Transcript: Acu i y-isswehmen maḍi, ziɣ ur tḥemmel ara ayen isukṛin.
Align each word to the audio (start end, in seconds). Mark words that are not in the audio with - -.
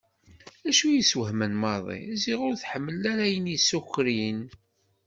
Acu 0.69 0.83
i 0.87 0.91
y-isswehmen 0.93 1.53
maḍi, 1.61 1.99
ziɣ 2.21 2.39
ur 2.47 2.53
tḥemmel 2.61 3.03
ara 3.11 3.23
ayen 3.27 3.53
isukṛin. 3.57 4.39